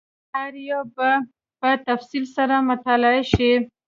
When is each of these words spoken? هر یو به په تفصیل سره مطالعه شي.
هر 0.35 0.53
یو 0.69 0.81
به 0.95 1.09
په 1.59 1.69
تفصیل 1.87 2.23
سره 2.35 2.55
مطالعه 2.69 3.21
شي. 3.33 3.51